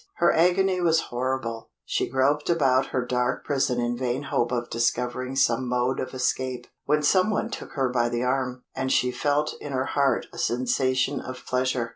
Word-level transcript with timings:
Her 0.15 0.33
agony 0.33 0.81
was 0.81 0.99
horrible; 1.11 1.69
she 1.85 2.09
groped 2.09 2.49
about 2.49 2.87
her 2.87 3.05
dark 3.05 3.45
prison 3.45 3.79
in 3.79 3.95
vain 3.95 4.23
hope 4.23 4.51
of 4.51 4.67
discovering 4.71 5.35
some 5.35 5.67
mode 5.69 5.99
of 5.99 6.15
escape, 6.15 6.65
when 6.85 7.03
some 7.03 7.29
one 7.29 7.51
took 7.51 7.73
her 7.73 7.87
by 7.87 8.09
the 8.09 8.23
arm, 8.23 8.63
and 8.75 8.91
she 8.91 9.11
felt 9.11 9.53
in 9.61 9.73
her 9.73 9.85
heart 9.85 10.25
a 10.33 10.39
sensation 10.39 11.19
of 11.21 11.45
pleasure. 11.45 11.89